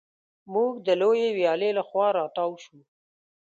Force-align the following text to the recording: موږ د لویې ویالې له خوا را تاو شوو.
موږ 0.53 0.71
د 0.85 0.89
لویې 1.01 1.27
ویالې 1.37 1.69
له 1.77 1.83
خوا 1.87 2.07
را 2.17 2.25
تاو 2.35 2.51
شوو. 2.63 2.81